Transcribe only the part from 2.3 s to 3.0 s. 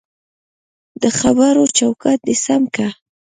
سم که